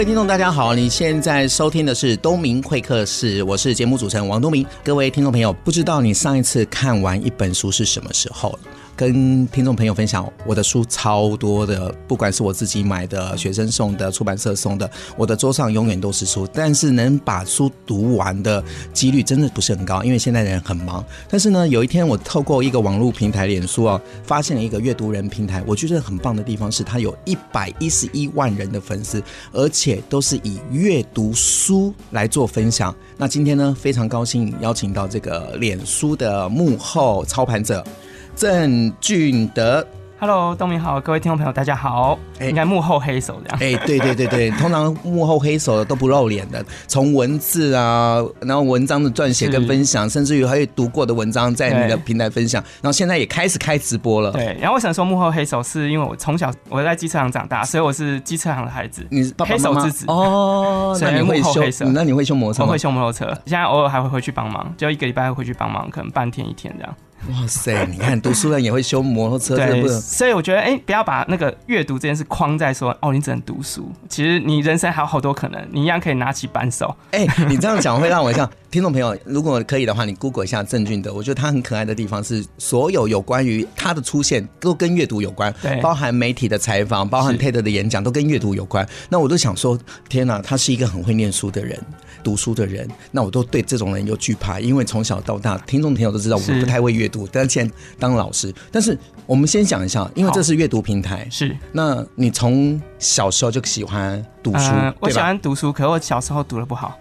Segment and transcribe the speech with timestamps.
[0.00, 4.64] 各位听众，大家好，你现在收听的是东明会客室，我是节目主持人王东明。
[4.82, 8.58] 各位听众朋友，不知道你上一次看完一本书是什么时候？
[9.00, 16.46] 跟听众朋友分享，我的书超多的，不管是我自己买的、学生送的、出版社送的，我的桌上永远都是书。
[16.52, 21.02] 但是能把书读完的几率真的不是很高，因为现在人很忙。
[21.30, 32.94] 但是呢，有一天我透过一个网络平台脸书啊，发现了一个阅读人平台，我觉得很棒的地方是它有一百一十一万人的粉丝，而且都是以阅读书来做分享。
[33.16, 37.82] 那今天呢，非常高兴邀请到这个脸书的幕后操盘者。
[38.40, 39.86] 郑俊德
[40.18, 42.18] ，Hello，东明好，各位听众朋友，大家好。
[42.38, 43.58] 欸、应该幕后黑手这样。
[43.60, 54.32] 哎、欸，对对对对， 通常幕后黑手的都不露脸的，从文字啊，然后文章的撰写跟分享，甚至于还有读过的文章在你的平台分享，然后现在也开始开直播了。
[54.32, 59.06] 对，然后我想说幕后黑手，是因为我从小我在机车行长大，所以我是机车行的孩子。
[59.10, 61.62] 你是黑手之子哦， 那你会修？
[61.92, 62.68] 那你会修摩托车吗？
[62.68, 66.96] 我会修摩托车，现在偶尔还会回去帮忙，就一个礼拜会回去帮忙，可能半天一天这样。
[67.28, 67.84] 哇塞！
[67.86, 73.92] 你看读书人也会修摩托车，对，所以我觉得，哎、欸，不要把那个阅读这件事框在说，哦，你只能读书。
[74.08, 76.96] 其实你人生还有好多可能，你一样可以拿起扳手。
[77.12, 88.88] 哎、欸，你这样讲会让我像听众朋友，如果可以的话，你 Google 一下郑俊德，我觉得他很可爱的地方是，所有有关于他的出现都跟阅读有关，对，包含媒体的采访，包含 TED 的演讲都跟阅读有关。
[89.10, 91.78] 那我都想说，天哪，他是一个很会念书的人。
[92.22, 98.54] 读书的人，那我都对这种人有惧怕，因为从小到大，听众朋友都知道我不太会阅读，但是现在当老师。
[98.70, 101.56] 但是我们先讲一下，因为这是阅读平台，是。
[101.72, 104.70] 那你从小时候就喜欢读书？
[104.70, 106.96] 呃、我喜欢读书，可是我小时候读的不好。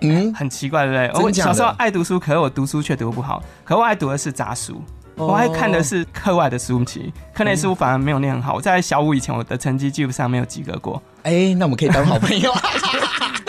[0.00, 1.22] 嗯，很奇怪，对不对？
[1.22, 3.42] 我小时候爱读书，可是我读书却读不好。
[3.64, 4.82] 可我爱读的是杂书，
[5.14, 8.54] 哦、我爱看的是课外的书籍，课内书反而没有念很好。
[8.54, 11.00] 我在小五以前，我的成绩基本上没有及格过。
[11.22, 12.52] 哎、欸，那我们可以当好朋友。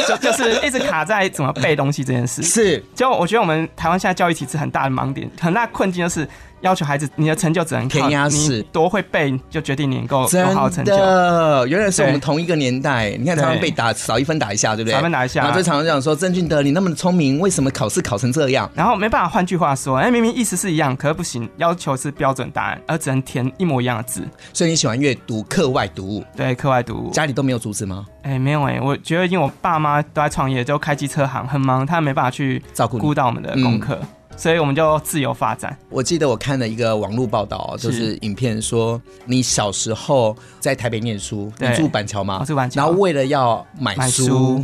[0.06, 2.84] 就就是一直卡在怎么背东西这件事， 是。
[2.94, 6.28] 就我觉得我们台湾现在教育体制很大的盲点，很大的困境就是。
[6.63, 10.95] 要求孩子，你的成就只能靠你多会背，就决定你能够有好成就。
[10.95, 13.09] 真的，原来是我们同一个年代。
[13.19, 14.94] 你看，常常被打少一分打一下，对不对？
[14.94, 15.41] 少一分打一下。
[15.44, 24.25] 然后就常常讲说：“郑俊德，你那么聪明，为什么考试考成这样？”然后没办法，换句话说，哎，明明意思是一样，可是不行，要求是标准答案，而只能填一模一样的字。
[24.53, 26.23] 所以你喜欢阅读课外读物？
[26.34, 27.11] 对，课外读物。
[27.11, 28.06] 家里都没有阻止吗？
[28.24, 33.97] 哎，没有哎，我觉得因为我爸妈都在创业，就开机车行，很忙，他没办法去照顾顾到我们的功课。
[34.35, 35.78] 所以我们就自由发展。
[35.90, 42.44] 我记得我看了一个网络报道，就是影片说你小时候在台北念书，你住板桥吗？
[42.46, 42.81] 住板桥。
[42.81, 44.62] 然后为了要买书，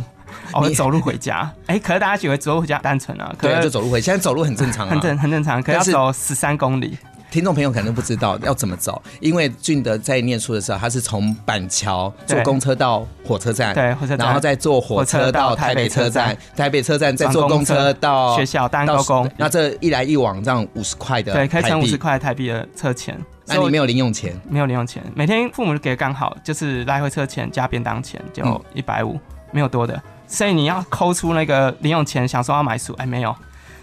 [0.52, 1.50] 我走路回家。
[1.68, 3.34] 哎，可是大家以为走路回家单纯啊？
[3.38, 4.04] 可是就走路回家。
[4.06, 6.98] 现在走路很正常啊，很正很正常，可是要走十三公里。
[7.30, 19.30] 听众朋友可能不知道要怎么走，因为俊德在念书的时候，他是从板桥坐公车到火车站，对，火车站，然后再坐火车到台北车站，台北车站再坐公车到学校到高工。
[19.36, 23.16] 那这一来一往这样五十块的，对，开成五十块台币的车钱。
[23.46, 24.38] 那你没有零用钱？
[24.48, 29.18] 没有零用钱，每天父母给刚好，就是来回车钱加便当钱就一百五，
[29.52, 30.00] 没有多的。
[30.26, 33.34] 所以你要抠出那个零用钱，想说要买书，哎，没有。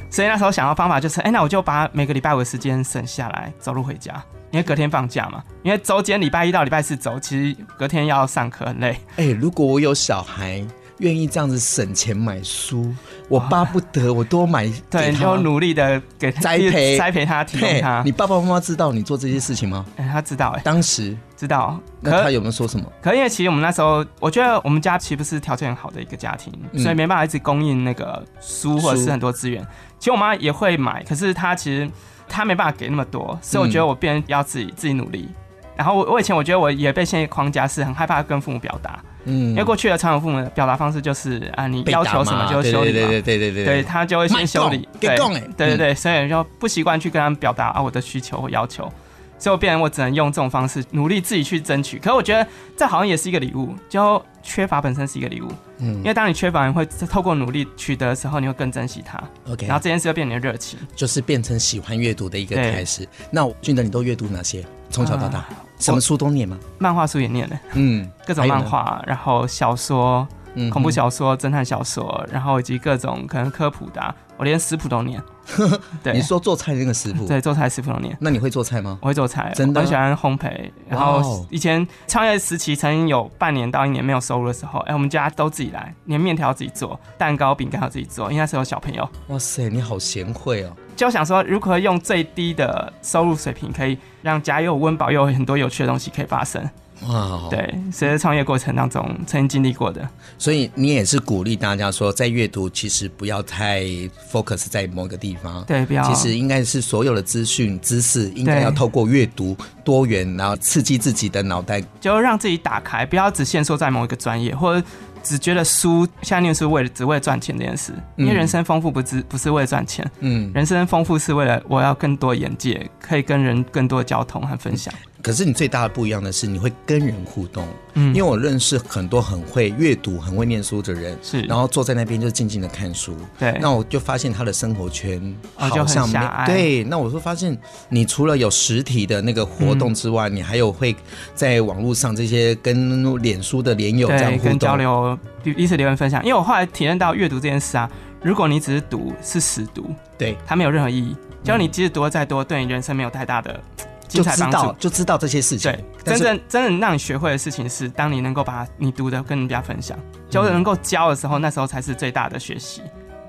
[0.09, 4.13] 所以那时候想到方法就是，哎、欸，那我就把每个礼拜五的时间省下来走路回家，
[4.51, 5.43] 因为隔天放假嘛。
[5.63, 8.91] 因为周间礼拜一到礼拜四走，其实隔天要上课很累。
[9.17, 10.65] 哎、欸，如果我有小孩，
[10.99, 12.91] 愿意这样子省钱买书，
[13.29, 14.67] 我巴不得我多买。
[14.89, 18.01] 对，你就努力的给他栽培栽培他，提供他。
[18.03, 19.85] 你爸爸妈妈知道你做这些事情吗？
[19.97, 20.57] 哎、欸，他知道、欸。
[20.57, 21.79] 哎，当时知道。
[21.99, 22.85] 那他有没有说什么？
[23.01, 29.65] 可因为其实我们那时候，我觉得我们家其实不是条件很好的一个家庭，嗯、所以没办法一直供应那个书或者是很多资源。
[29.99, 31.89] 其实我妈也会买，可是她其实
[32.27, 35.27] 她没办法给那么多，所以我觉得我变要自己自己努力。
[35.75, 48.91] 然后我我以前我觉得我也被限于框架是很害怕跟父母表达，嗯，因为过去的传统父母的表达方式就是啊，你要求什么就修理嘛，对对对对对对，对他就会先修理，对对对对，所以就不习惯去跟他们表达啊我的需求或要求。
[49.39, 55.47] 所以我变成我只能用这种方式努力自己去争取，可是我觉得这好像也是一个礼物，就缺乏本身是一个礼物，
[55.79, 63.07] 嗯，因为当你缺乏，你会透过努力取得的时候，你会更珍惜它，OK，然后这件事就变成你的热情，就是变成喜欢阅读的一个开始。
[63.29, 64.65] 那俊德，你都阅读哪些？
[64.89, 66.57] 从小到大，呃、什么书都念吗？
[66.79, 70.27] 漫画书也念的，嗯，各种漫画，然后小说。
[70.71, 75.21] 恐怖小说、侦探小说，然后以及各种可能科普的、啊，我连食谱都念。
[76.03, 78.15] 对，你说做菜的那个食谱，对，做菜食谱都念。
[78.19, 78.99] 那你会做菜吗？
[79.01, 80.69] 我会做菜，真的，我很喜欢烘焙。
[80.89, 89.09] 然后以前创业时期，曾经有半年到一年没有收入的时候，哎，我们家都自己来，连面条自己做，蛋糕、饼干都自己做，因为那时候有小朋友。
[89.27, 90.75] 哇塞，你好贤惠哦！
[90.97, 96.61] 就想说，如何用最低的收入水平，可以让家又有温饱，又有很多有趣的东西可以发生。
[97.07, 100.07] 哇.对，所以创业过程当中曾经经历过的，
[100.37, 103.83] 所以你也是鼓励大家说，在阅读其实不要太
[104.31, 114.85] focus 在某个地方，对，不要，其实应该是所有的资讯知识应该要透过阅读多元，然后刺激自己的脑袋，就让自己打开，不要只限缩在某一个专业或者。
[115.23, 124.93] 只觉得书现在念书为了只为了赚钱这件事，因为人生丰富不是不是为了赚钱，嗯，人生丰富是为了我要更多眼界，可以跟人更多的交通和分享。
[125.27, 127.67] 可是你最大的不一样的是，你会跟人互动。
[127.95, 133.13] 嗯，因为我认识很多很会阅读、很会念书的人，是，然后坐在那边就静静的看书。
[133.37, 135.21] 对，那我就发现他的生活圈
[135.57, 136.81] 好像没对。
[136.85, 137.57] 那我就发现，
[137.89, 140.95] 你除了有实体的那个活动之外，你还有会
[141.35, 146.23] 在网络上这些跟脸书的连友这样互动交流，彼此留言分享。
[146.23, 147.91] 因为我后来体验到阅读这件事啊，
[148.23, 151.13] 如果你只是读，是死读，对，它没有任何意义。
[151.43, 153.59] 就你即使读的再多，对你人生没有太大的。
[154.07, 155.71] 就知道就知道这些事情。
[155.71, 159.97] 对，真正真正让你学会的事情是，当你能够把你读的跟人家分享，
[160.29, 162.81] 就能够教的时候，那时候才是最大的学习。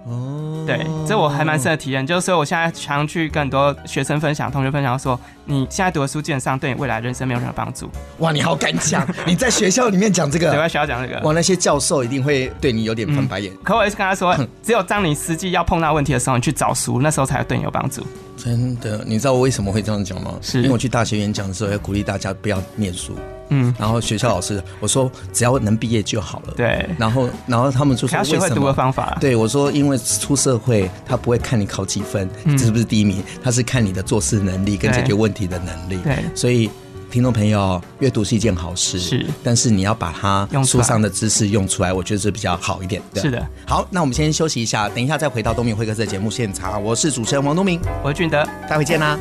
[0.08, 7.90] 哦，对，这我还蛮深的体验，就是所以我现在常去跟很多学生分享、同学分享说，你现在读的书基本上对你未来人生没有任何帮助。
[8.18, 9.06] 哇，你好敢讲！
[9.26, 13.52] 你在学校里面讲这个，对，在学校讲这个，哇，那些教授一定会对你有点翻白眼。
[13.62, 18.06] 可我也是跟他说，只有当你实际要碰到问题的时候，你去找书，那时候才会对你有帮助。
[18.36, 20.34] 真的，你知道我为什么会这样讲吗？
[20.40, 23.14] 是因为我去大学演讲的时候，要鼓励大家不要念书。
[23.50, 26.54] 嗯，然后学校老师我说只要能毕业就好了。
[26.56, 29.16] 对，然后然后他们就说，学会读的方法。
[29.20, 32.28] 对，我说因为出社会他不会看你考几分，
[32.58, 35.98] 是不是第一名，他是看你的做事能力跟解决问题的能力。
[36.04, 36.70] 对，所以。
[37.10, 43.00] 听众朋友，阅读是一件好事，是，但是你要把它书上的知识用出来，我觉得是比较好一点。
[43.14, 46.84] 是的，好，那我们先休息一下，等一下再回到东明会客室的节目现场。
[46.84, 49.18] 我是主持人王东明，我是俊德，待会见啦。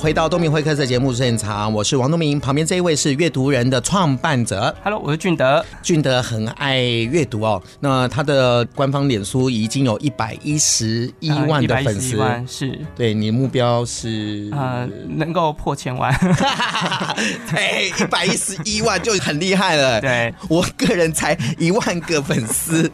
[0.03, 5.65] 回到东明会客室节目现场，我是王东明，旁边这一位是阅读人的创办者，Hello，我是俊德。
[5.81, 12.77] 俊德很爱阅读哦，那他的官方脸书已经有一百一十一万的粉丝，万是。
[12.97, 14.49] 对，你的目标是？
[14.51, 16.13] 呃能够破千万，
[17.49, 20.01] 对，一百一十一万就很厉害了。
[20.03, 22.91] 对，我个人才一万个粉丝，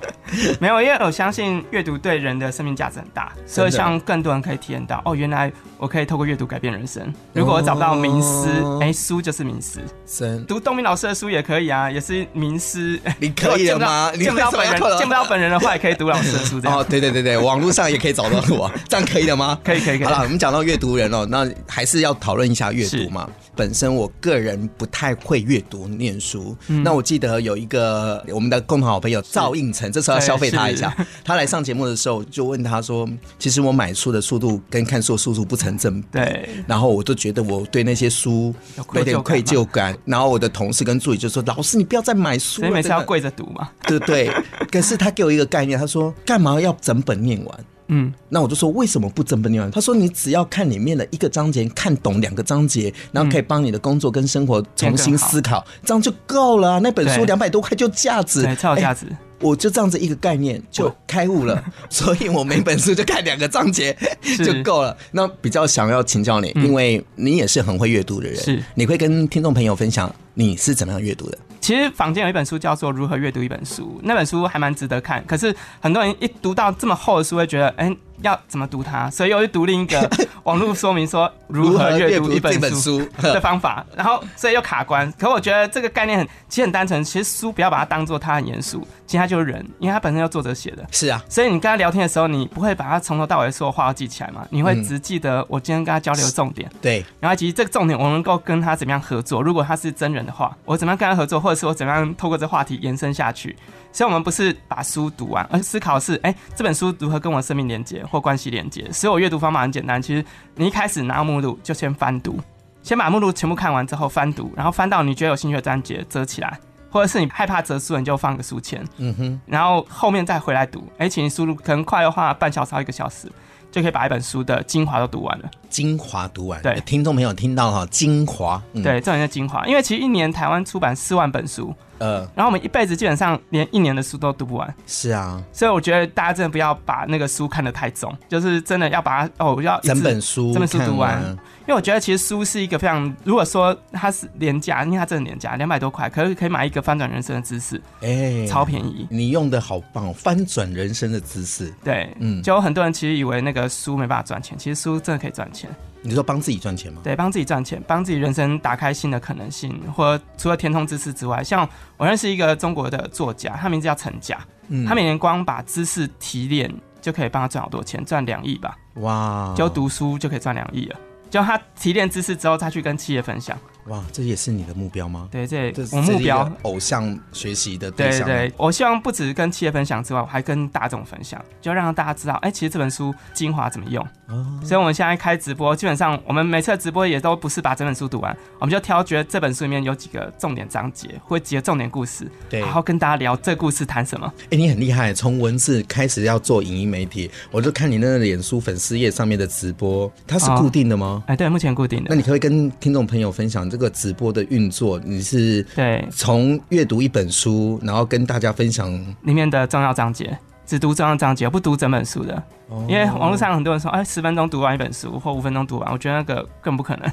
[0.60, 7.02] 没有，因为我相信阅读对人的生命价值很大，所以希望更多人可以体验到哦，原来我可以透过阅读改变人生。
[7.32, 8.50] 如果我找不到名师，
[8.82, 9.80] 哎、欸，书就是名师。
[10.06, 13.00] 是读东明老师的书也可以啊，也是名师。
[13.18, 14.12] 你可以了吗？
[14.14, 16.60] 见不到本人，见不到本人的话，也可以读老师的书。
[16.66, 19.58] 哦，对对对对，网络上也可以找到我，这样可以的吗？
[19.64, 20.06] 可以可以可以。
[20.06, 23.30] 好了，我们讲到阅读人哦，那还是要讨论一下阅读嘛。
[23.60, 30.96] 本身我个人不太会阅读念书，嗯、那我记得有一个我们的共同好朋友赵应成，这时候要消费他一下。
[31.26, 33.06] 他来上节目的时候，就问他说
[33.38, 36.48] ：“其实我买书的速度跟看书的速度不成正比。”对。
[36.66, 38.56] 然后我都觉得我对那些书
[38.94, 39.94] 有点愧疚感。
[40.06, 44.32] 然后我的同事跟助理就说：“老师，你不要再买书了，所以每次要跪着读嘛。”对对。
[44.72, 49.70] 可是他给我一个概念，他说：“干嘛要整本念完？”嗯，那我就说为什么不整本念完？
[49.70, 56.80] 他说，你只要看里面的一个章节，看懂两个章节，然后可以帮你的工作跟生活重新思考，这样就够了啊。
[56.80, 59.06] 那本书两百多块就价值，超有价值。
[59.42, 63.98] 我就这样子一个概念就开悟了，所以我每本书就看两个章节
[64.44, 64.96] 就够了。
[65.12, 71.38] 那比较想要请教你，因为你也是很会阅读的人，是你会跟听众朋友分享你是怎么样阅读的？
[71.60, 75.24] 其实坊间有一本书叫做《如何阅读一本书》，那本书还蛮值得看。
[75.26, 80.10] 可是很多人一读到这么厚的书，会觉得，哎，要怎么读它，所以我就读另一个
[80.44, 85.12] 网络说明说如何阅读一本书 的方法，然后所以又卡关。
[85.18, 90.86] 可我觉得这个概念很其实很单纯，其实书不要把它当做它很严肃，其实它就是人，因为它本身就作者写的。
[90.92, 94.46] 是啊，所以你跟他聊天的时候，你不会把他从头到尾说的话都记起来嘛？
[94.50, 96.70] 你会只记得我今天跟他交流的重点。
[96.82, 99.42] 对，然后其实这个重点我能够跟他怎么样合作？
[99.42, 103.56] 如果他是真人的话，我怎么样跟他合作，或者是我怎么样透过这话题延伸下去？
[103.92, 108.92] 所以我们不是把书读完，而思考是，哎、欸，这本书如何跟我的生命连接或关系连接？
[108.92, 110.24] 所以我阅读方法很简单，其实
[110.56, 112.40] 你一开始拿目录就先翻读，
[112.82, 120.84] 先把目录全部看完之后翻读，然后翻到你觉得有兴趣的章节折起来，或者是你害怕折书，你就放个书签，嗯哼，然后后面再回来读。
[120.94, 123.32] 哎、欸，请你输入，可能快的话半小时到一个小时。
[123.72, 125.46] 就可以把一本书的精华都读完了。
[125.70, 129.64] 精华读完，对，听众朋友听到哈，精华，嗯、对，这种叫精华。
[129.68, 134.74] 因为其实一年台湾出版四万本书，呃，然后我们一辈子基本上连一年的书都读不完。
[134.88, 141.22] 是啊，所以我觉得大家真的不要把那个书看得太重，就是真的要把它哦，要整本书整本书读完。
[141.68, 149.08] 因为我觉得其实书是一个非常，如果说它是廉价，因为它真的廉价，两百多块，可是可以买一个翻转人生的知识，哎、欸，超便宜。
[149.12, 151.72] 你用的好棒，翻转人生的知识。
[151.84, 155.70] 对，嗯，就有很多人其实以为那个书没办法赚钱，其实书真的可以赚钱。
[156.02, 157.02] 你说帮自己赚钱吗？
[157.04, 164.40] 对，帮自己赚钱，帮自己人生打开新的可能性，或者除了填充知识之外，像我认识一个中国的作家，他名字叫陈甲，
[164.70, 168.78] 嗯，他每年光把知识提炼就可以帮他赚好多钱，赚两亿吧。
[168.96, 170.96] 哇，就读书就可以赚两亿了。
[171.30, 173.58] 就他提炼知识之后，再去跟企业分享。
[173.90, 175.28] 哇，这也是你的目标吗？
[175.32, 178.26] 对，这我目标偶像学习的对象。
[178.26, 184.02] 对，对对，我希望不止跟企业分享之外，我还跟大众分享，就让大家知道，哎、欸，其实这本书精华怎么用。
[184.28, 184.60] 哦。
[184.64, 194.32] 所以我们现在开直播，基本上我们每次的直播也都不是把整本书读完，我们就挑觉得这本书里面有几个重点章节，或几个重点故事，对，然后跟大家聊这故事谈什么。
[194.46, 201.24] 哎、欸，你很厉害，从文字开始要做影音媒体，我就看你那个脸书粉丝页上面的直播，它是固定的吗？
[201.28, 202.06] 哎、对，目前固定的。
[202.10, 208.92] 那你可可以跟听众朋友分享这个直播的运作，你是对从阅读一本书，然后跟大家分享
[209.24, 212.44] 里面的重要章节，只读重要章节，不读整本书的。
[212.88, 217.12] 因为网络上很多人说，哎，十分钟读完一本书，或五分钟读完，我觉得那个更不可能。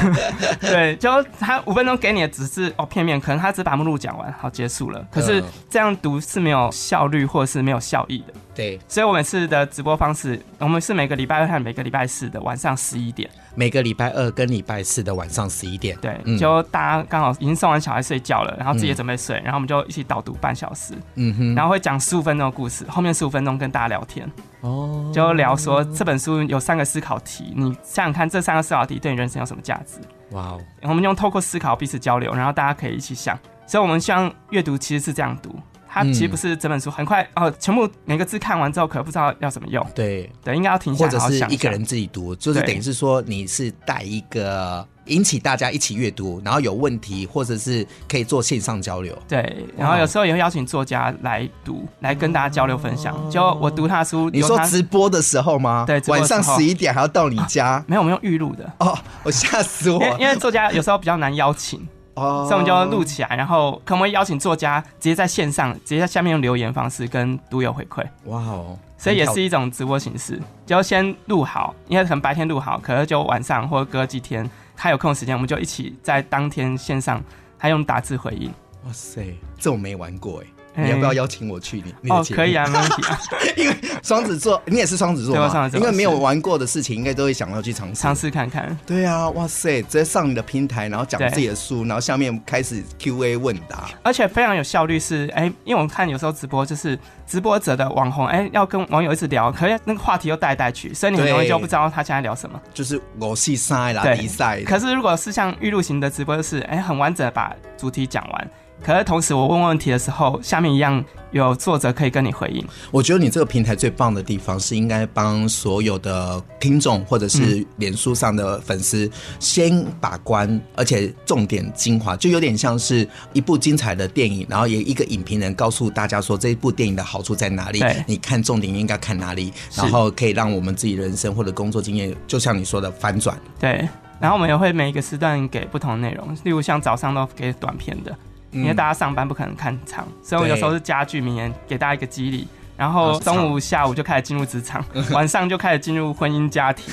[0.60, 5.06] 对，就他五分钟给你的只是哦片面，可能他只把目录讲完，好结束了。
[5.10, 8.32] 可是这样读是没有效率，或者是没有效益的。
[8.54, 13.28] 对，所以我每次的直播方式，我们是每个礼拜二和每个礼拜四的晚上十一点。
[13.54, 15.96] 每个礼拜二跟礼拜四的晚上十一点。
[16.00, 20.94] 对，就大家刚好已经送完小孩睡觉了，然后自己也准备睡，然后我们就一起导读半小时。
[21.16, 24.30] 嗯哼，然后会讲十五分钟的故事，后面十五分钟跟大家聊天。
[24.60, 30.00] 哦，就聊说这本书有三个思考题，你想想看这三个思考题对你人生有什么价值？
[30.30, 30.60] 哇哦！
[30.82, 33.38] 我们用透过思考彼此交流，然后大家可以一起想。
[33.66, 35.54] 所以，我们希望阅读其实是这样读，
[35.88, 39.84] 它其实不是整本书很快哦，全部每个字看完之后，可不知道要怎么用。
[39.94, 44.86] 对对，应该要停下来，或者是一个人自己读，就是等于是说你是带一个。
[45.06, 49.16] 引起大家一起阅读，然后有问题或者是可以做线上交流。
[49.28, 53.14] 对，然后有时候也会邀请作家来读，来跟大家交流分享。
[53.30, 55.84] 就我读他的书，你说直播的时候吗？
[55.86, 57.66] 对，晚上十一点还要到你家？
[57.66, 58.70] 啊、没有，我们用预录的。
[58.78, 60.00] 哦，我吓死我！
[60.18, 61.80] 因为作家有时候比较难邀请，
[62.14, 68.04] 哦，所以我们就要录起来，然后可不可以邀请作家直接在线上，直接在下面用留言方式跟读友回馈？
[68.26, 74.48] 哇哦，所以也是一种直播形式，就先录好，因为可能白天录好，可是就晚上或者隔几天。
[74.76, 77.22] 他有空的时间，我们就一起在当天线上，
[77.58, 78.52] 他用打字回应。
[78.84, 80.46] 哇塞，这我没玩过哎。
[80.76, 81.94] 你要不要邀请我去你？
[82.02, 83.18] 你哦，可以啊，没问题啊。
[83.56, 85.70] 因为双子座，你也是双子座吗？
[85.72, 88.76] 因为没有玩过的事情，应该都会想要去尝试尝试看看。
[88.86, 94.98] 对啊，哇塞，直接上你的平台，然后讲自己的书，然后下面开始 Q&A 问答，而且非常有效率。
[94.98, 102.60] 是哎，因为我们看有时候直播就是直播者的网红，哎，要跟网友一直聊，可是那个话题又带带去，所以你很容易就不知道他现在聊什么。
[102.74, 104.62] 就是我是赛啦，比赛。
[104.62, 108.50] 可是如果是像玉露型的直播，就是哎，很完整的把主题讲完。
[108.82, 112.64] 可是同时，我问问题的时候，下面一样有作者可以跟你回应。
[112.92, 133.36] 我觉得你这个平台最棒的地方是，应该帮所有的听众或者是脸书上的粉丝先把关，而且重点精华，就有点像是一部精彩的电影，然后也一个影评人告诉大家说这一部电影的好处在哪里，你看重点应该看哪里，然后可以让我们自己人生或者工作经验，就像你说的翻转。
[133.58, 133.88] 对，
[134.20, 138.16] 然后我们也会每一个时段给不同的内容，例如像早上都给短片的。
[138.62, 142.46] 因为大家上班不可能看场，所以我有时候是加剧名言，给大家一个激励。
[142.76, 146.84] 然后中午、下午就开始进入职场， 晚上就开始进入婚姻家庭，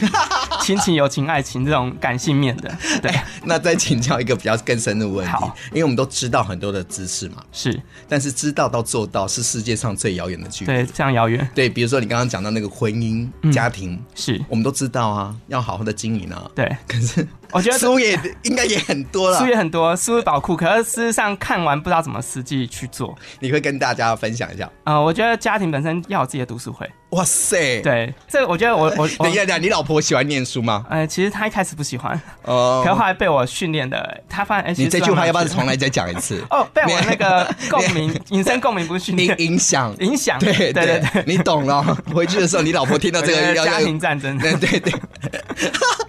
[0.62, 2.74] 亲情、友情、爱情这种感性面的。
[3.04, 3.12] 对，
[3.44, 7.78] 那再请教一个比较更深的问题，因为我们都知道很多的知识嘛，是，
[8.08, 10.72] 但是知道到做到是世界上最遥远的距离。
[10.72, 11.46] 对，非常遥远。
[11.54, 16.50] 对，比如说你刚刚讲到那个婚姻、家庭，是我们都知道啊，要好好的经营啊。
[16.56, 20.56] 对，可是我觉得书也应该也很多了，书也很多，书宝库。
[20.56, 23.16] 可是事实上看完不知道怎么实际去做。
[23.40, 24.70] 你会跟大家分享一下？
[24.86, 26.90] 呃，我觉得家庭本身要有自己的读书会。
[27.12, 27.80] 哇塞！
[27.82, 30.84] 对，这我觉得我我等一下，等一下，你老婆喜欢念书吗？
[30.90, 34.74] 呃，其实她一开始不喜欢，哦，可是后来被我训练的，她发现。
[34.76, 36.44] 你这句话要不要重来再讲一次？
[36.50, 40.40] 哦，被我那个共鸣，引申共鸣不是训练，影响，影响。
[40.40, 41.84] 对对对对，你懂了。
[42.12, 44.94] 回去的时候，你老婆听到这个家庭战争，对 对对，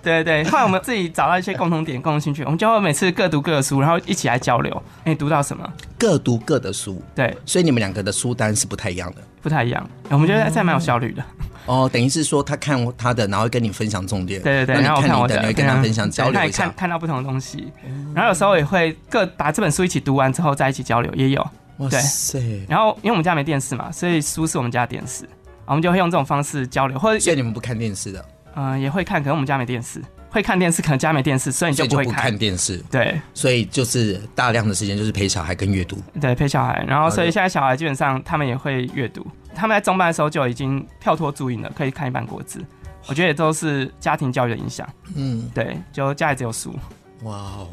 [0.02, 0.44] 对对。
[0.44, 4.82] 后来我们自己找到一些共同点、共同兴趣，我们就会每次各读各的书，然后一起来交流。
[5.04, 5.70] 哎，读到什么？
[5.98, 7.02] 各读各的书。
[7.14, 9.88] 对，所以你们两个的书单是不太一样的，不太一样。
[10.10, 11.24] 我们觉得这样蛮有效率的。
[11.66, 14.42] 哦，等于是说他看他的，然后跟你分享重点。
[14.42, 16.64] 对对对，然后看我的，跟他分享交流一下。
[16.64, 17.72] 看看到不同的东西，
[18.14, 21.46] 然后有时候也会各把这本书一起读完之后再一起交流，也有。
[21.78, 22.64] 哇塞！
[22.68, 25.28] 然后因为我们家没电视嘛，所以书是我们家的电视，
[25.66, 26.98] 我们就会用这种方式交流。
[26.98, 28.24] 或者所以你们不看电视的？
[28.54, 30.00] 嗯，也会看，可能我们家没电视。
[30.34, 32.76] 会看电视，可能家没电视，所以你就不会看，看电视。
[32.90, 35.96] 对，所以就是大量的时间就是陪小孩跟阅读。
[36.20, 36.84] 对，陪小孩。
[36.88, 39.24] 然后，所以现在小孩基本上他们也会阅读。
[39.54, 42.60] 他们在中班的时候就已经跳脱注音了，可以看一半国字。
[43.06, 44.88] 我觉得也都是家庭教育的影响。
[45.14, 46.74] 嗯，对，就家里只有书。
[47.22, 47.68] 哇哦！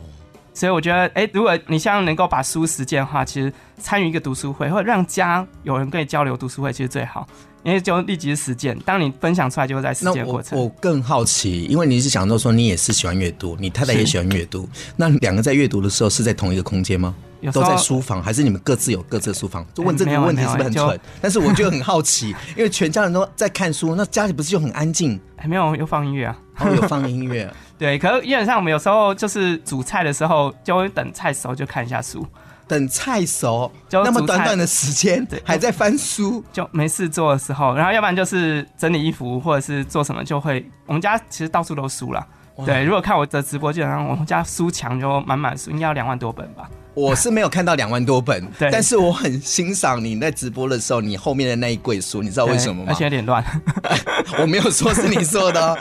[0.54, 7.28] 所以我觉得，哎，如果你像能够把书实践的话，其实参与一个读书会，或者让家有人跟你交流读书会，其实最好。
[7.64, 10.58] 因为就立即实践，当你分享出来，就会在实践过程。
[10.58, 17.14] 我我更好奇，因为你是想到说你也是喜欢阅读，你太太也喜欢阅读，那两个在阅读的时候是在同一个空间吗？
[17.52, 19.66] 都在书房，还是你们各自有各自的书房？
[19.74, 21.00] 就问这个问题是不是很蠢？
[21.20, 25.20] 但是我就很好奇， 因为全家人都在看书，那家里不是就很安静？
[25.38, 27.52] 还没有，有放音乐啊，哦，有放音乐。
[27.80, 32.24] 对，可是基本上我们有时候就是煮菜的时候，就会等菜熟就看一下书。
[32.72, 42.26] 等菜熟，就那么短短的时间，还在翻书，就没事做的时候，然后要不然就是整理衣服，或者是做什么，就会我们家其实到处都书了。
[42.66, 46.70] 对，如果看我的直播，基本上我们家书墙就满满书，应该要两万多本吧。
[46.94, 52.92] 我是没有看到两万多本， 对，但是我很欣赏你在直播的时候，你后面的那一柜书，你知道为什么吗？
[52.92, 53.42] 而且有点乱，
[54.38, 55.80] 我没有说是你说的。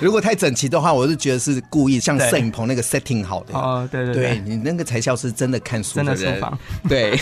[0.00, 3.52] 如果太整齐的话，我是觉得是故意，像摄影棚那个 setting 好的。
[3.52, 6.58] 哦，对对对，你那个才像是真的看书的人，真的书房。
[6.88, 7.18] 对，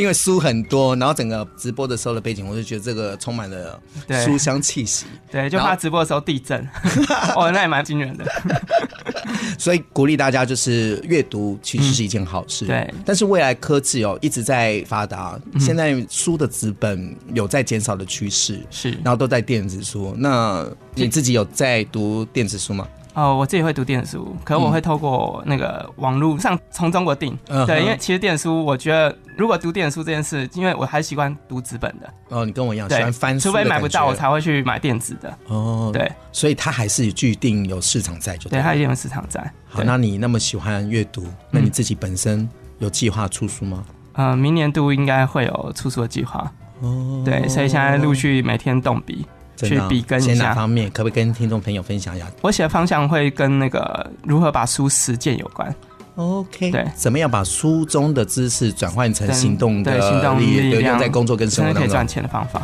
[0.00, 3.80] 因为书很多，然后整个直播的时候的背景，我就觉得这个充满了
[4.24, 5.06] 书香气息。
[5.30, 6.66] 对，就怕直播的时候地震。
[7.36, 8.24] 哦，那也蛮惊人的。
[9.58, 12.66] 所以鼓励大家就是阅读，其实是一件好事。
[12.66, 20.14] 对，但是未来科技哦一直在发达，现在书的纸本有在减少的趋势，是，然后都在电子书。
[20.16, 22.88] 那你自己有在读电子书吗？
[23.20, 27.36] 哦，我自己会读电子书，可是我会透过那个网络上从中国订。
[27.66, 32.08] 对，因为其实电子书，我觉得如果读电子书这件事，因为我还习惯读纸本的。
[32.30, 35.36] 哦，你跟我一样喜欢翻书，除非买不到，我才会去买电子的。
[35.48, 39.38] 哦，对，所以它还是具定有市场在，就对，它一定有市场在。
[39.68, 43.84] 好，那你那么喜欢阅读，那你自己本身有计划出书吗？
[44.14, 46.50] 呃，明年度应该会有出书的计划。
[46.80, 49.26] 哦，对，所以现在陆续每天动笔。
[49.68, 52.26] 去比跟一下哪方面，可不可以跟听众朋友分享一下？
[52.40, 55.74] 我写的方向会跟那个如何把书实践有关。
[56.16, 62.62] OK，对，怎么样把书中的知识转换成行动的行动力量，在工作跟生活当中可以赚钱的方法。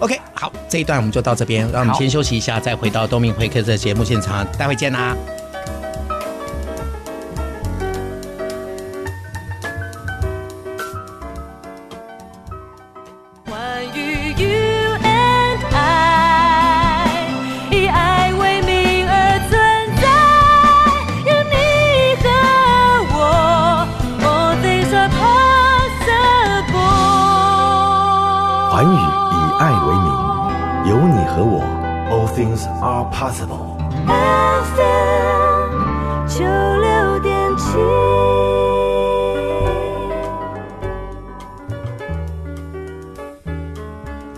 [0.00, 5.14] OK，好，这一段我们就到这边，让我们先休息一下，再回到东明会客的节目现场，待会见啦。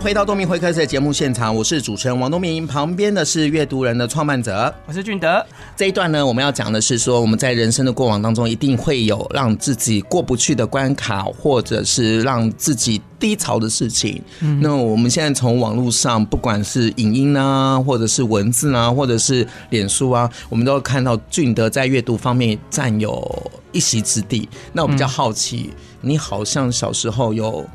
[0.07, 5.45] 回到东明会客室的节目现场，我是主持人王东明，旁边的是阅读人的创办者，我是俊德。
[5.75, 14.23] 这一段呢，我们要讲的是说，我们在人生的过往当中，一定会有让自己过不去的关卡，或者是让自己低潮的事情。
[14.39, 24.47] 嗯，那我们现在从网络上，不管是影音啊，或者是文字啊，或者是脸书啊，我们都会看到俊德在阅读方面占有一席之地。
[24.71, 25.69] 那我比较好奇，
[26.01, 27.69] 嗯，你好像小时候有。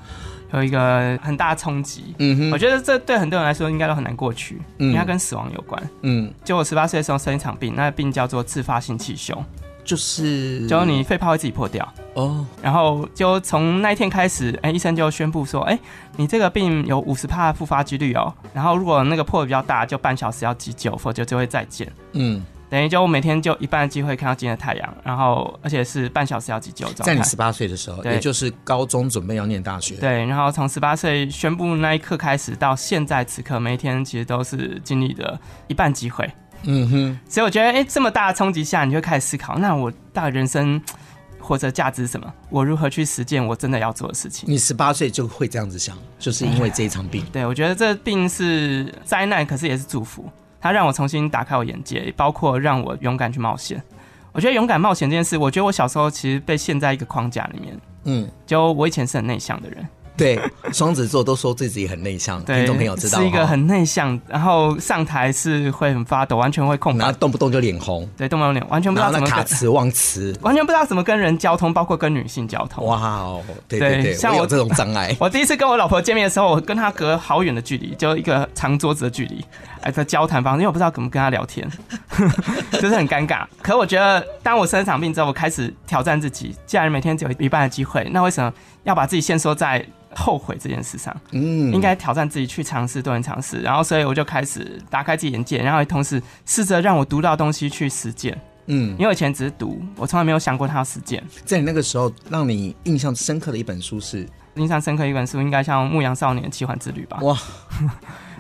[0.53, 2.15] 有一个很大的冲击。
[2.19, 5.83] 嗯哼，我觉得这对很多人来说应该都很难过去，嗯、因为它跟死亡有关。
[6.03, 9.45] 嗯，就我十八岁的时候生一场病，那个病叫做自发性气胸，
[9.85, 12.47] 就是就你肺泡会自己破掉哦。
[12.63, 15.81] 然后就从那一天开始，哎、欸，医生就宣布说，哎、欸，
[16.17, 18.33] 你这个病有五十趴复发几率哦。
[18.53, 21.91] 然后如果那个破的比较大，就半小时要急救，否则就会再见。
[22.13, 22.45] 嗯。
[22.73, 26.91] 等于就我每天就一半的机会看到今天的太阳，然后而且是半小时要急救。
[26.95, 29.97] 在你十八岁的时候，也就是高中准备要念大学。
[29.97, 36.27] 对，然后从十八岁宣布那一刻开始到现在此刻，每一天其实都是经历的一半机会。
[36.63, 40.81] 嗯哼，所以我觉得，哎、欸，这么大的冲击下，你就会开始思考，那我大人生
[41.39, 42.33] 活着价值是什么？
[42.49, 44.51] 我如何去实践我真的要做的事情？
[44.51, 47.23] 你十八岁就会这样子想，就是因为这一场病。
[47.31, 50.25] 对，我觉得这病是灾难，可是也是祝福。
[50.63, 53.83] 他让我重新打开我眼界，包括让我勇敢去冒险。
[54.33, 57.79] 我觉得勇敢冒险这件事，我觉得我小时候其实被陷在一个框架里面。
[58.05, 59.87] 嗯，就我以前是很内向的人。
[60.15, 60.39] 对，
[60.75, 72.85] 双子座都说自己很内向，听众朋友知道是一个很内向，然后上台是会很发抖，完全会控制，然后动不动就脸红，对，动不动脸完全不知道怎么卡词忘词，完全不知道怎么跟人交通，包括跟女性交通。
[72.85, 75.17] 哇哦，对对对，像我，我有这种障碍。
[75.19, 79.43] 我第一次跟我老婆见面的时候，我跟她隔好远的距离，就一个长桌子的距离，
[79.83, 81.69] 哎，在交谈方式，因为我不知道怎么跟他聊天，
[82.73, 83.45] 就是很尴尬。
[83.63, 88.53] 可我觉得，当我生了场病之后，我开始挑战自己，既然每天只有一半的机会，那为什么
[88.85, 89.85] 要把自己限缩在？
[90.15, 101.25] 后悔这件事上，嗯，应该挑战自己去尝试，多人尝试，然后所以我就开始打开自己眼界，然后同时试着让我读到东西去实践，嗯，因为以前只是读，我从来没有想过它要实践。
[101.47, 104.29] 在你那个时候，让你印象深刻的一本书是？
[104.57, 107.17] 印象深刻一本书应该像《牧羊少年奇幻之旅》吧？
[107.23, 107.35] 哇！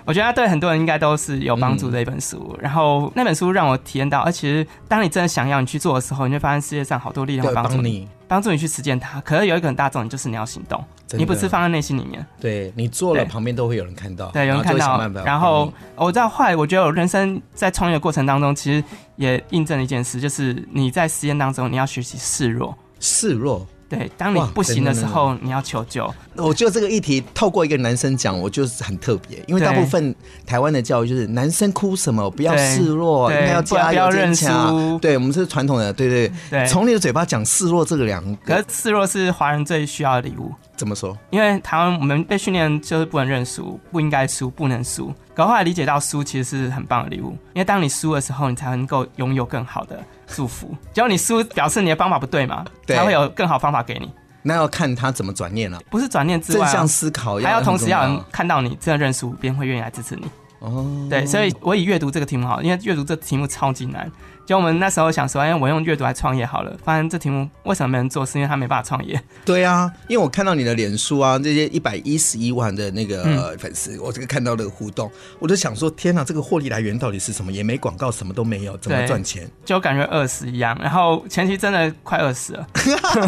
[0.04, 2.50] 我觉得它对很多人应该都是有帮助的一本书。
[2.54, 9.20] 嗯、然后那本书让我体验到，而其实当你真的想要你去做的时候，你会发现世界上好多力量会帮助你，帮助你去实践它。
[9.20, 12.24] 可是有一个很大重点，就是你要行动，你不是放在内心里面。
[12.40, 15.08] 对，你做了，旁边都会有人看到，对，有人看到。
[15.24, 18.82] 然后我在后来，我觉得我人生在创业的过程当中，其实
[19.16, 23.66] 也印证了一件事，就是你在实验当中，你要学习示弱，示弱。
[23.92, 26.10] 对，当你不行的时候，你要求救。
[26.34, 30.14] 我觉得这个议题透过一个男生讲，我就是很特别，因为大部分
[30.46, 34.98] 台湾的教育就是男生哭什么不要示弱，应该要加油坚强。
[34.98, 36.66] 对，我们是传统的，对对对。
[36.66, 40.50] 从你的嘴巴讲示弱这个两个，可是示弱是华人最需要的礼物。
[40.74, 41.14] 怎么说？
[41.28, 45.12] 因为台湾我们被训练就是不能认输，不应该输，不能输。
[45.34, 50.02] 可后来理解到输其实是很棒的礼物，因为当你输的时候，你才能够拥有更好的
[50.32, 50.74] 祝福。
[50.92, 54.10] 只要你输，表示你的方法不对嘛，对，才会有更好方法给你。
[54.42, 60.24] 那要看他怎么转念了，不是转念之外，正向思考，还要同时要人看到你真的认输，别人会愿意来支持你。
[60.62, 64.10] 哦，对，所以我以阅读这个题目好，因为阅读这题目超级难。
[64.44, 66.76] 就我们那时候想说，哎，我用阅读来创业好了。
[66.84, 68.26] 发现这题目为什么没人做？
[68.26, 69.20] 是因为他没办法创业。
[69.44, 77.52] 对啊，因为我看到你的脸书啊，这些一百一十一万的那个粉丝，嗯、我这个看到的互动，我就想说，天哪，这个获利来源到底是什么？
[77.52, 79.48] 也没广告，什么都没有，怎么赚钱？
[79.64, 80.76] 就感觉饿死一样。
[80.80, 82.66] 然后前期真的快饿死了，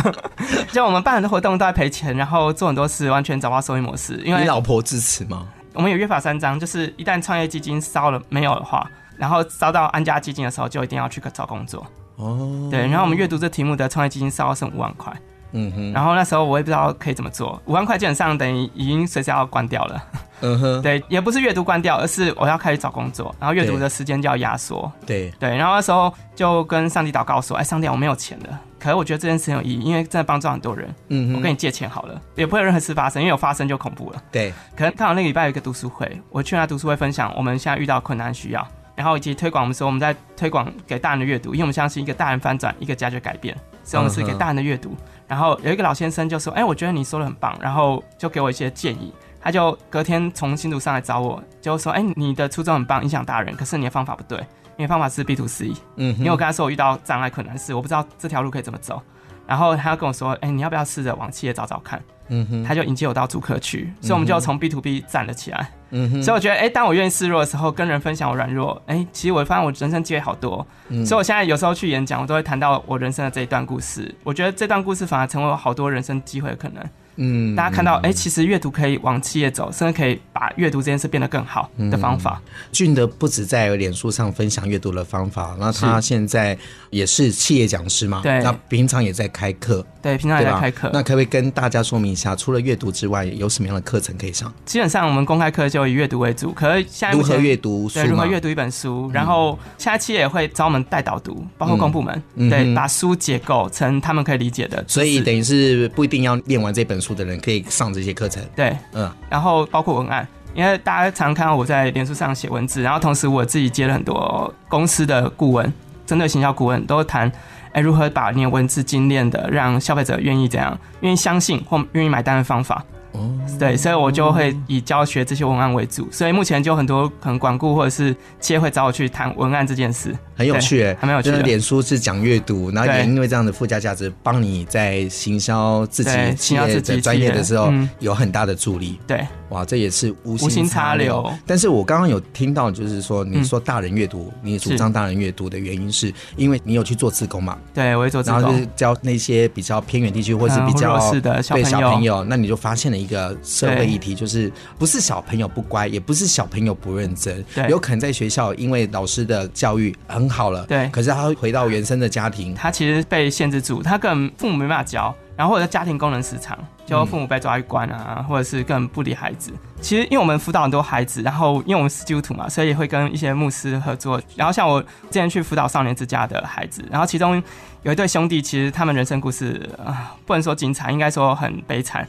[0.73, 4.20] 就我们办很多活动都在赔钱，然后做很多事完全找不到收益模式。
[4.25, 5.47] 因为你老婆支持吗？
[5.75, 8.89] 我们有约法三章，就是一旦创业基金烧了没有的话。
[9.17, 11.87] 然后烧到安家基金的时候，就一定要去找工作。
[12.17, 12.81] 哦，对。
[12.89, 15.13] 然后我们阅读这题目的创业基金烧了剩五万块。
[15.55, 15.93] 嗯哼。
[15.93, 20.05] 然后那时候我也不知道可以怎么做，五万块基本上等于已经随时要关掉了。
[20.43, 20.83] 嗯哼。
[20.85, 24.93] 对，也不是阅读关掉，而是我要开始找工作，然后阅读的时间就要压缩。
[25.07, 25.57] 对对。
[25.57, 28.61] 然后那时候就跟上帝祷告说：“哎，上帝，我没有钱了。
[28.79, 30.95] 可是我觉得这件事很有意义，因为真的帮助很多人。
[31.09, 31.37] 嗯哼。
[31.37, 34.23] 我跟你借钱好了，也不会有任何事发生，因为有发生就恐怖了。
[34.31, 34.53] 对。
[34.77, 38.67] 可能刚好那个礼拜有一个读书会，我去那读书会分享我们现在遇到困难需要。
[38.97, 44.97] 然后以及推广，我们说我们在推广给大人的阅读，因为我们相信一个大人翻转，一个家就改变，所以我们是给大人的阅读。
[45.29, 49.12] 然后有一个老先生就说：“哎，我觉得你说的很棒。”然后就给我一些建议。
[49.40, 54.38] 他就隔天从新竹上来找我，就说：“哎，你的初衷很棒，影响大人，可是你的方法不对，
[54.77, 55.73] 你的方法是 B to C。
[55.97, 59.03] 嗯，因为我跟他说我遇到障碍困难事，我不知道这条路可以怎么走。
[59.47, 65.71] 然后他要跟我说：“哎，你要不要试着往企业找找看？”嗯哼，他就引接我到主客区，所以我们就从 B to B 站了起来。
[65.91, 70.67] 嗯哼，所以我觉得，哎、欸，当我愿意示弱的时候，跟人分享我软弱，哎、欸，其实我发现我人生机会好多。
[70.89, 74.13] 嗯，所以我现在有时候去演讲，我都会谈到我人生的这一段故事。
[74.25, 76.83] 我觉得这段故事反而成为我好多人生机会的可能。
[77.16, 82.40] 嗯，大家看到，哎、欸，其实阅读可以往企业走，甚至可以把阅读这件事变得更好的方法。
[82.72, 86.57] 俊德不止在脸书上分享阅读的方法，那他现在
[86.90, 88.20] 也是企业讲师嘛？
[88.22, 89.85] 对，那平常也在开课。
[90.03, 90.90] 对，平常也在开课。
[90.92, 94.53] 那可不可以跟大家说明一下，除了阅读之外，有什么样的课程可以上？
[94.64, 97.94] 基本上我们公开课就以阅读为主，可是现在如何阅读书？
[97.94, 99.11] 对，如何阅读一本书？
[99.12, 104.83] 然后现在企业也会找我们带导读，包括公部门，嗯、对，把书解构成他们可以理解的。
[104.88, 108.40] 所以等于是不一定要练完这本书的人可以上这些课程。
[108.55, 115.73] 对，嗯，然后包括文案，因为大家常常看到我在脸书上写文字，然后同时我自己接了很多公司的顾问，
[116.07, 117.31] 针对行销顾问都谈，
[117.73, 122.85] 哎，如何把你的文字精炼的让消费者愿意怎样，愿意相信或愿意买单的方法。
[123.14, 131.40] 哦，对，所以我就会以教学这些文案为主，所以目前就很多可能管顾或者是企业会找我去谈文案这件事，很有趣，还蛮有趣的。
[131.42, 138.98] 脸书是讲阅读，然后也因为这样的附加价值，帮你在行销自己企业的专业的时候有很大的助力。
[139.07, 141.33] 对，哇，这也是无心插柳。
[141.46, 147.57] 但是我刚刚有听到，就是说你说大人阅读，你主张大人阅读的原因是因为你有去做自工嘛？
[147.72, 151.55] 对，我会做自工，然后就是教那些比较偏远地区或是比较弱势的小
[151.92, 169.53] 朋友，那你就发现了一个社会议题，就是不是小朋友不乖，也不是小朋友不认真，对，有可能在学校因为老师的教育很好了，对，可是他会回到原生的家庭，他其实被限制住，他跟父母没办法教，然后或者家庭功能失常，就父母被抓去关啊，嗯、或者是更不理孩子。
[169.81, 174.20] 其实因为我们辅导很多孩子，然后因为我们是基督徒嘛，所以会跟一些牧师合作。
[174.37, 177.42] 然后像我之前去辅导少年之家的孩子，然后其中
[177.83, 182.07] 有一对兄弟，其实他们人生故事啊，不能说精彩，应该说很悲惨。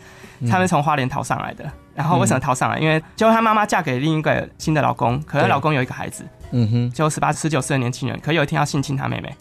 [0.49, 1.63] 他们从花莲逃上来的，
[1.95, 2.77] 然后为什么逃上来？
[2.77, 9.33] 因为就他妈妈嫁给另一个新的老公，可是老公有一个孩子，嗯哼，就十八、十九岁的年轻人，可有一天要性侵他妹妹。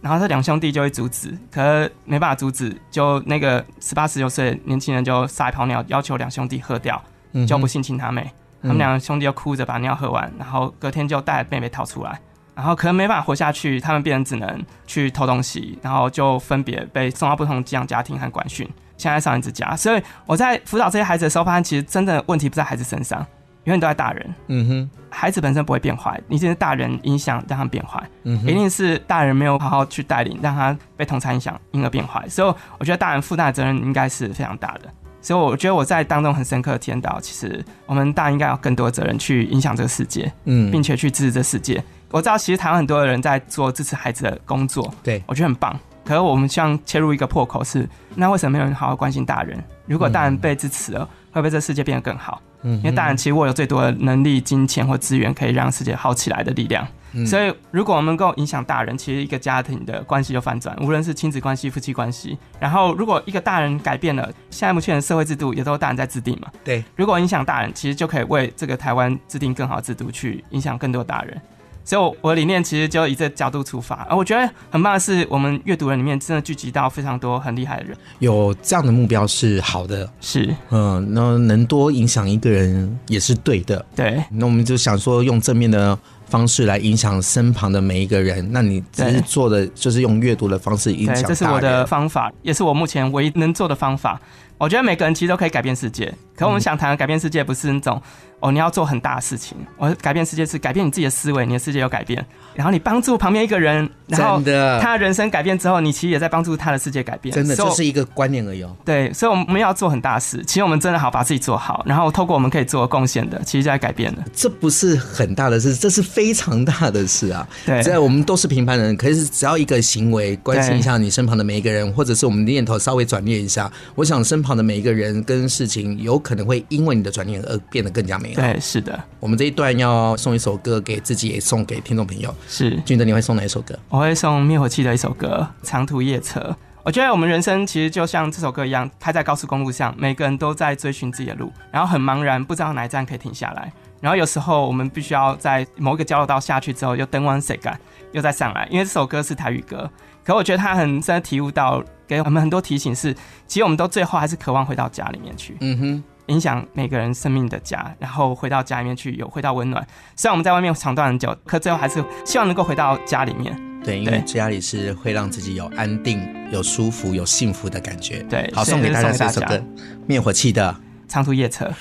[0.00, 7.02] 然后这两兄弟就会阻止，可是没办法阻止，就那个十八十九岁的年轻人就撒一泡尿，要求两兄弟喝掉，
[7.46, 8.22] 就不性侵他妹。
[8.62, 12.20] 嗯、他们两兄弟就哭着把尿喝完，然后隔天就带妹妹逃出来，
[12.54, 19.74] 然后可能没办法活下去，他们变成只能去偷东西，然后就分别被送到不同寄养家庭和管训，现在上一之家。
[19.76, 23.26] 所以我在辅导这些孩子的时候，发现其实真的问题不在孩子身上。
[23.66, 32.26] 永远都在大人，嗯哼，孩子本身不会变坏，你只是大人影响让他变坏，嗯哼，一定是大人没有好好去带领，让他被同侪影响，因而变坏。
[32.28, 34.82] 所以我觉得大人负担的责任应该是非常大的。
[35.20, 41.82] 所以我觉得我在当中很深刻的体验到，其实我们大人应该有更多责任去影响这个世界，嗯，并且去支持这世界。
[42.12, 45.76] 我知道其实台湾很多的人在做支持孩子的工作，对，我觉得很棒。
[46.04, 49.58] 可是我们希望切入一个破口是，那为什么没有人好好关心大人？
[49.86, 52.40] 如果大人被支持了，会不会这世界变得更好？
[52.62, 56.86] 嗯因为大人其实握有最多的能力、金钱或资源，可以让世界好起来的力量。
[57.26, 62.36] 所以，如果我们能够影响大人，其实一个家庭的关系就反转，无论是亲子关系、夫妻关系。
[62.58, 66.48] 然后，如果一个大人改变了，现在目前的社会制度也都是大人在制定嘛。
[66.64, 66.82] 对。
[66.94, 71.40] 如果影响大人，其实就可以为这个台湾制定更好的制度，去影响更多大人。
[71.86, 77.96] 所以，我我的理念其实就以这角度出发，而我觉得很棒的是，我们阅读人里面真的聚集到非常多很厉害的人。
[78.18, 83.86] 有这样的目标是好的，是嗯，那能多影响一个人也是对的。
[83.94, 85.96] 对，那我们就想说，用正面的
[86.26, 88.44] 方式来影响身旁的每一个人。
[88.50, 91.22] 那你只是做的就是用阅读的方式影响。
[91.22, 94.20] 这是我的方法，也是我目前唯一能做的方法。
[94.58, 98.02] 我觉得每个人其实都可以改变世界，可我们想谈的改变世界不是那种。
[98.40, 99.56] 哦，你要做很大的事情。
[99.78, 102.24] 我改变世界是改变你自己的思维，你的世界有改变。
[102.54, 104.40] 然后你帮助旁边一个人，然后
[104.80, 107.34] 他的人生改变之后，你其实也在帮助他的世界改变。
[107.34, 108.62] 真的，就是一个观念而已。
[108.62, 110.42] 哦对，所以我们要做很大的事。
[110.46, 114.24] 其实我们真的好把自己做好，然后透过我们可以做贡献的，其实就在改变了。
[114.34, 117.46] 这不是很大的事，这是非常大的事啊。
[117.64, 128.42] 对，在我们都是平凡人，可是只要一个行为关心一下你身旁的每一个人，或者是我们的念头稍微转念一下，我想身旁的每一个人跟事情有可能会因为你的转念而变得更加美好。
[128.42, 128.98] 对，是的。
[129.20, 132.34] 我们这一段要送一首歌给自己，也送给听众朋友。
[132.48, 133.78] 是，俊德，你会送哪一首歌？
[133.88, 136.40] 我会送灭火器的一首歌《长途夜车》。
[136.82, 143.72] 我觉得我们人生其实就像这首歌一样，开在高速公路上，每个人都在追寻自己的路，然后很茫然，不知道哪一站可以停下来。
[144.00, 147.76] 然后有时候我们必须要在某一个交流道下去之后，又登弯谁干，
[148.12, 148.68] 又再上来。
[148.70, 149.90] 因为这首歌是台语歌，
[150.22, 153.12] 可我觉得它很深的体悟到，给我们很多提醒是，
[153.48, 155.56] 其实我们都最后还是渴望回到家里面去。
[155.60, 156.04] 嗯哼。
[156.26, 159.86] 影响每个人生命的家，然后回到家里面去，有回到温暖。
[160.14, 163.54] 虽然我们在外面长段很久，可最后还是希望能够回到家里面。
[163.84, 168.18] 对，因为家里是会让自己有安定、有舒服、有幸福的感觉。
[168.28, 169.62] 对，好，送给大家这首歌，
[170.06, 170.72] 灭火器的
[171.12, 171.72] 《长途夜车》。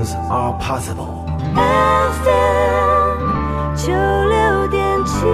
[0.00, 1.26] Things are possible。
[1.54, 3.20] FM
[3.76, 5.26] 九六点七。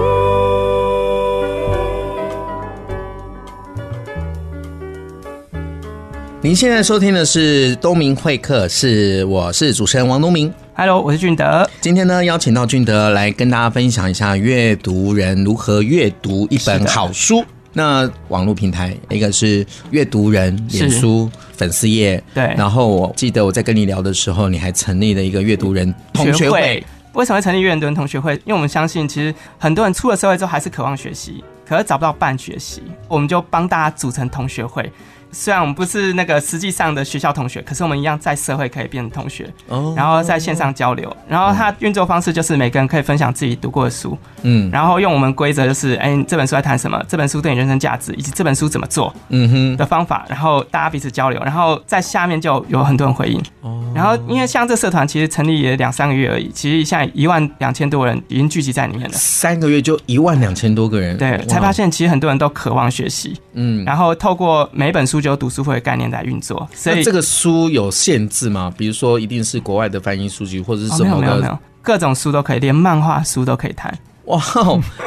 [6.41, 10.53] 您现在收听的是东明会客是，我是主持人王东明。
[10.75, 11.69] Hello，我是俊德。
[11.81, 17.45] 今天呢，邀请到俊德来跟大家分享一下阅读人如何阅读一本好书。
[17.73, 22.45] 那网络平台一个是阅读人脸书粉丝页，对。
[22.57, 26.85] 然后我记得我在跟你聊的时候，你还成立了一个阅读人同学会。
[27.15, 28.35] 为什么会成立阅读人同学会？
[28.45, 34.93] 因为我们相信，其实很多人出了社会之后还是渴望学习，可是找不到伴学习，我们就帮大家组成同学会。
[35.39, 41.15] 虽然我们不是那个实际上的学校同学，可是我们一样在社会可以变成同学，哦然后在线上交流。
[41.29, 47.01] 然后它运作方式就是每个人可以分享自己读过的书，嗯，然后用我们规则就是，哎，这本书在谈什么？
[47.07, 50.25] 这本书对你人生价值，以及这本书怎么做，嗯哼的方法。
[50.27, 53.39] 然后大家彼此交流，然后在下面就有很多人回应。
[53.61, 59.15] 哦然后因为像这社团其实成立也两三个月而已，其实现在一万两千多人已经聚集在里面了。
[59.15, 65.27] 三个月就一万两千多个人，对，才发现其实很多人都渴望学习，嗯，然后透过每本书就。
[65.27, 68.73] 有读书会的概念在运作，所以这个书有限制吗？
[68.79, 71.17] 比如说，一定是国外的翻译书籍，或者是什么的？
[71.17, 73.93] 哦，没有没有没有，各种书都可以，连漫画书都可以谈。
[74.27, 74.39] 哇，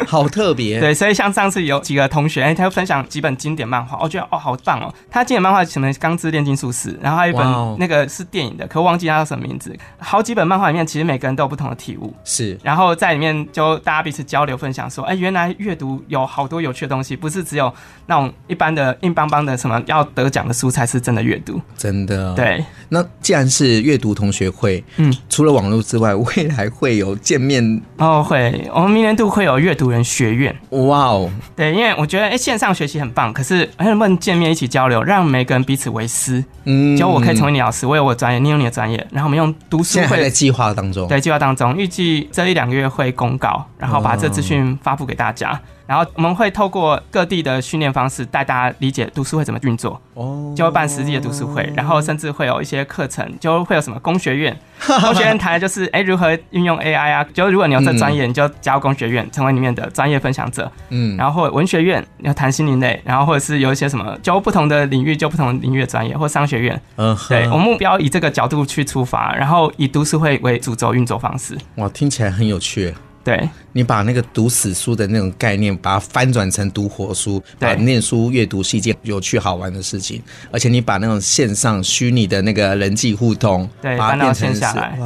[0.08, 0.80] 好特别！
[0.80, 4.94] 对，所以像上次有几个同学，哎，他会分享几本经典漫画，我觉得哦，好棒哦。
[5.12, 7.46] 他经典漫画什么《钢之炼金术师》，然后还有一本
[7.78, 9.76] 那个是电影的，可我忘记他叫什么名字。
[9.98, 12.14] 好几本漫画里面，其实每个人都有不同的体悟。
[12.24, 17.74] 是，然后在里面就大家彼此交流分享，说，哎，原来阅读有好多有趣的东西，不是只有
[18.06, 21.60] 那种一般的硬邦邦的什么要得奖的书才是真的阅读。
[21.78, 22.34] 真的。
[22.36, 22.64] 对。
[22.88, 30.56] 那既然是阅读同学会，嗯，除了网络之外，未来会有见面哦，会，我们明年度会有阅读人学院。
[30.70, 36.44] 哇哦，对，因为我觉得哎，线上学习很棒，可是能不能见面一起交流，让每个人彼此为师？
[36.66, 40.08] 嗯，就我可以成为你老师，我有我的专业，你有你的专业，然后我们用读书会。
[40.08, 45.52] 现在计划当中，对，计划当中，预计这一两个月会公告，然后把这资讯发布给大家。
[45.52, 54.56] 哦然后我们会透过各地的训练方式带大家理解读书会怎么运作，哦，就会办实际的读书会，然后甚至会有一些课程，就会有什么工学院，
[55.02, 72.94] 工学院谈的就是哎如何运用 AI 啊，就如果你有这专业，你就加入工学院，成为里面的专业分享者，嗯，然后或文学院要谈心灵类，然后或者是有一些什么就不同的领域就不同领域的专业，或商学院，嗯，对，我们目标以这个角度去出发，然后以读书会为主轴运作方式，哇，听起来很有趣。
[73.30, 80.20] 对，你把那个读死书的那种概念，把它翻转成读活书，把念书阅读是一件有趣好玩的事情，
[80.52, 84.98] 而且你把那种线上虚拟的那个人际互动，对，把它变成线下来，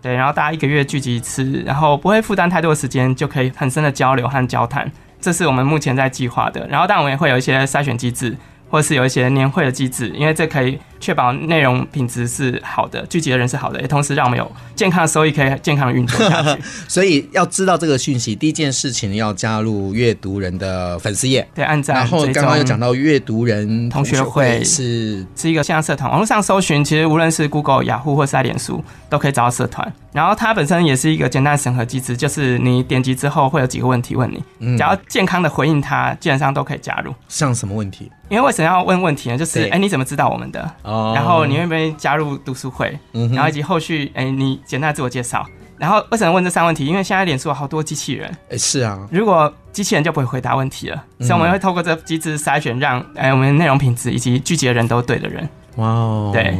[0.00, 4.88] 对，然后大家一个月聚集一次，然后不会负担太多的时间，就可以很深的交流和交谈，
[5.20, 6.64] 这是我们目前在计划的。
[6.68, 8.36] 然后当然我们也会有一些筛选机制，
[8.68, 10.78] 或是有一些年会的机制，因为这可以。
[11.00, 16.62] 确保内容品质是好的，聚集的人是好的，也同时让我们有健康的收益，可以健康的运作下去。
[16.88, 21.96] 所以要知道这个讯息，第一件事情要加入阅读人的粉丝页，对，按赞。
[21.96, 29.92] 然后刚刚又讲到阅读人同学会是是一个线上社团，网络上搜寻，其实无论是 Google、雅虎或是在脸书，都可以找到社团。
[30.10, 34.42] 然后它本身也是一个简单审核机制，就是你点击之后会有几个问题问你，
[34.78, 37.12] 只要健康的回应它，基本上都可以加入。
[37.28, 38.10] 像什么问题？
[38.28, 39.36] 因为为什么要问问题呢？
[39.36, 40.60] 就是哎，你怎么知道我们的？
[40.82, 42.98] 然后你愿不愿意加入读书会？
[43.12, 45.46] 然后以及后续，哎，你简单自我介绍。
[45.76, 46.86] 然后为什么问这三个问题？
[46.86, 48.30] 因为现在脸书有好多机器人。
[48.50, 48.98] 哎，是啊。
[49.10, 55.46] 如果机器人就不会回答问题了，所以我们会透过这机制筛选，让哎我们内容品质以及聚集的人都对的人。
[55.76, 56.56] 哇哦，对，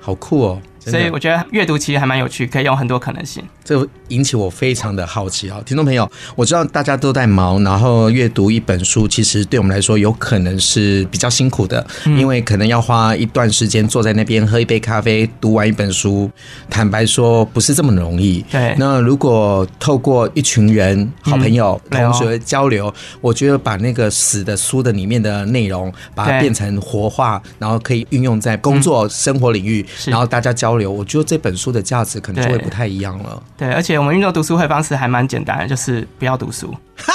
[0.00, 0.60] 好酷哦。
[0.90, 3.42] 所以我觉得阅读其实还蛮有趣，可以有很多可能性。
[3.64, 16.30] 这引起我非常的好奇啊，听众朋友，我知道大家都在忙，然后阅读一本书，其实对我们来说有可能是比较辛苦的，嗯、因为可能要花一段时间坐在那边喝一杯咖啡，读完一本书。
[16.70, 18.44] 坦白说，不是这么容易。
[18.50, 18.74] 对。
[18.78, 33.42] 那如果透过一群人、好朋友、嗯、同学交流，我觉得把那个死的书的里面的内容，把它变成活化，然后可以运用在工作、嗯、生活领域，然后大家交流，我觉得这本书的价值可能就会不太一样了。
[33.56, 33.96] 对，而且。
[33.96, 36.72] 我们运动读书会方式还蛮简单的，就是不要读书。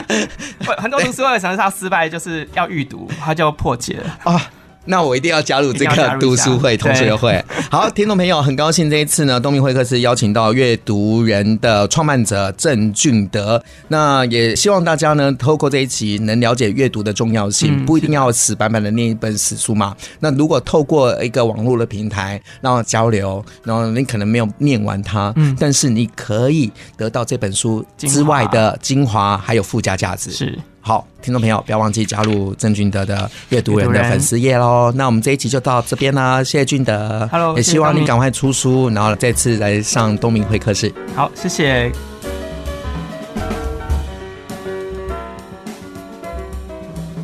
[0.78, 4.40] 很多读书会的时候他失败，就是要预读，他就破解了啊。
[4.86, 7.42] 那我一定要加入这个读书会同学会。
[7.70, 13.62] 好，听众朋友，很高兴这一次呢，东明会客室邀请到阅读人的创办者郑俊德。
[13.88, 19.94] 那也希望大家呢，透过这一期能了解阅读的重要性，不一定要死板板的念一本死书嘛。
[20.18, 30.30] 那如果透过一个网络的平台，然后交流，然后你可能没有念完它，但是你可以得到这本书之外的精华，还有附加价值。
[30.30, 30.58] 是。
[30.80, 34.90] 好，听众朋友，不要忘记加入郑俊德的阅读人的粉丝页喽。
[34.96, 40.92] 那我们这一集就到这边啦，谢谢俊德，Hello，也希望你赶快出书，然后再次来上东明会客室。
[41.14, 41.92] 好，谢谢。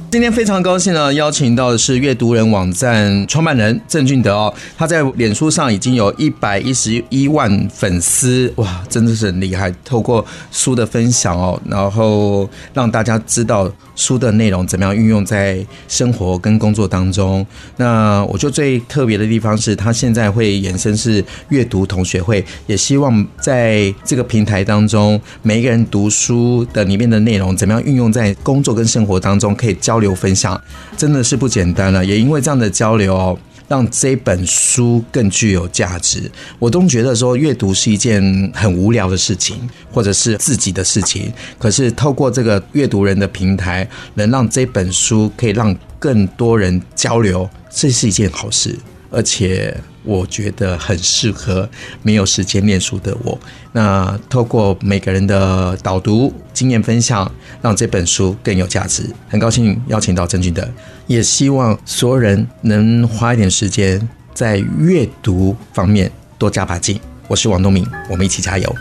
[0.09, 4.55] 今天非常高兴呢，邀请到的是阅读人网站创办人郑俊德哦。
[4.79, 9.75] 他在脸书上已经有一百一十一万粉丝，哇，真的是很厉害。
[9.85, 17.45] 透过书的分享哦，然后让大家知道书的内容怎么样运用在生活跟工作当中。
[17.77, 30.61] 那我觉得最特别的地方是，他现在会衍生是阅读同学会，也希望在这个平台当中，每一个人读书的里面的内容怎么样运用在工作跟生活当中，可以教交流分享，
[30.95, 32.05] 真的是不简单了。
[32.05, 33.39] 也因为这样的交流哦。
[33.69, 36.31] 让这本书更具有价值。
[36.61, 38.23] 我都觉得说，阅读是一件
[38.55, 39.57] 很无聊的事情，
[39.91, 41.33] 或者是自己的事情。
[41.59, 48.79] 可是透过这个阅读人的平台，能让这本书可以让更多人交流，这是一件好事。
[49.17, 51.67] 而且我觉得很适合
[52.03, 53.39] 没有时间念书的我。
[53.73, 57.31] 那透过每个人的导读经验分享，
[57.63, 59.09] 让这本书更有价值。
[59.27, 60.69] 很高兴邀请到郑俊德，
[61.07, 67.01] 也希望所有人能花一点时间在阅读方面多加把劲。
[67.27, 68.77] 我是王东明，我们一起加油。